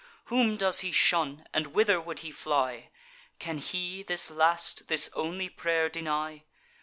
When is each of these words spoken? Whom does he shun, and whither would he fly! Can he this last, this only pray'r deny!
Whom 0.33 0.57
does 0.57 0.79
he 0.79 0.91
shun, 0.91 1.45
and 1.53 1.75
whither 1.75 2.01
would 2.01 2.21
he 2.25 2.31
fly! 2.31 2.89
Can 3.37 3.59
he 3.59 4.01
this 4.01 4.31
last, 4.31 4.87
this 4.87 5.11
only 5.13 5.47
pray'r 5.47 5.89
deny! 5.89 6.41